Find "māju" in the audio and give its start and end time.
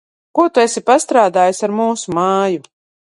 2.21-2.65